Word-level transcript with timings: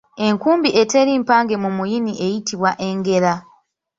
Enkumbi 0.27 0.69
eteri 0.81 1.13
mpange 1.23 1.55
mu 1.63 1.69
muyini 1.77 2.13
eyitibwa 2.25 2.71
engera. 2.87 3.33